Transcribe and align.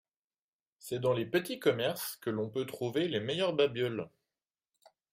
C'est 0.79 0.97
dans 0.97 1.13
les 1.13 1.27
petits 1.27 1.59
commerces 1.59 2.15
que 2.21 2.31
l'on 2.31 2.49
peut 2.49 2.65
trouver 2.65 3.07
les 3.07 3.19
meilleurs 3.19 3.53
babioles. 3.53 4.09